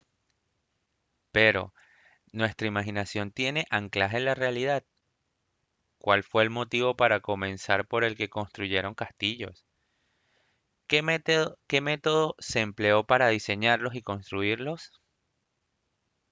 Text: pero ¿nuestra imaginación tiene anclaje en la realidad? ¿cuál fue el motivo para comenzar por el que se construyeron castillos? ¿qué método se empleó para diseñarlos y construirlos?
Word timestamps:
pero 1.31 1.75
¿nuestra 2.31 2.67
imaginación 2.67 3.29
tiene 3.31 3.67
anclaje 3.69 4.17
en 4.17 4.25
la 4.25 4.33
realidad? 4.33 4.83
¿cuál 5.99 6.23
fue 6.23 6.41
el 6.41 6.49
motivo 6.49 6.95
para 6.97 7.19
comenzar 7.19 7.85
por 7.85 8.03
el 8.03 8.15
que 8.17 8.23
se 8.23 8.29
construyeron 8.31 8.95
castillos? 8.95 9.63
¿qué 10.87 11.03
método 11.03 12.35
se 12.39 12.61
empleó 12.61 13.03
para 13.03 13.27
diseñarlos 13.27 13.93
y 13.93 14.01
construirlos? 14.01 14.91